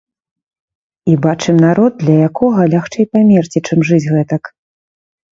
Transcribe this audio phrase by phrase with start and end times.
[1.11, 4.43] І бачым народ, для якога лягчэй памерці, чым жыць гэтак.